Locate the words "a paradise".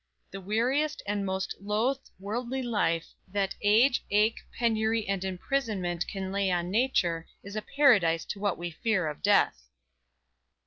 7.55-8.25